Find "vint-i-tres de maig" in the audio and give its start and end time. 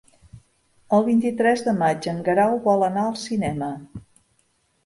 1.09-2.09